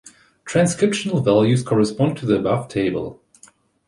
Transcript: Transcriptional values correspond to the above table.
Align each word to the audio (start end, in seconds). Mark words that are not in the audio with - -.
Transcriptional 0.45 1.23
values 1.23 1.61
correspond 1.61 2.17
to 2.17 2.25
the 2.25 2.39
above 2.39 2.67
table. 2.69 3.21